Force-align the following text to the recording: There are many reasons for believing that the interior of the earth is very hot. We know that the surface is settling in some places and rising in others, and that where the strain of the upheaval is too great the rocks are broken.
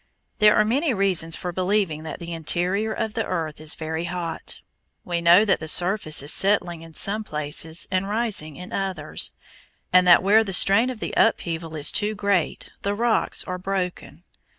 There 0.39 0.55
are 0.55 0.65
many 0.65 0.95
reasons 0.95 1.35
for 1.35 1.51
believing 1.51 2.01
that 2.01 2.17
the 2.17 2.33
interior 2.33 2.91
of 2.91 3.13
the 3.13 3.23
earth 3.23 3.61
is 3.61 3.75
very 3.75 4.05
hot. 4.05 4.59
We 5.05 5.21
know 5.21 5.45
that 5.45 5.59
the 5.59 5.67
surface 5.67 6.23
is 6.23 6.33
settling 6.33 6.81
in 6.81 6.95
some 6.95 7.23
places 7.23 7.87
and 7.91 8.09
rising 8.09 8.55
in 8.55 8.73
others, 8.73 9.31
and 9.93 10.07
that 10.07 10.23
where 10.23 10.43
the 10.43 10.53
strain 10.53 10.89
of 10.89 11.01
the 11.01 11.13
upheaval 11.15 11.75
is 11.75 11.91
too 11.91 12.15
great 12.15 12.69
the 12.81 12.95
rocks 12.95 13.43
are 13.43 13.59
broken. 13.59 14.23